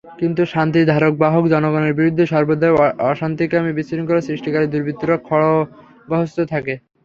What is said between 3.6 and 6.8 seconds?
বিশৃঙ্খলা সৃষ্টিকারী দুর্বৃত্তরা খড়্গহস্ত থাকে।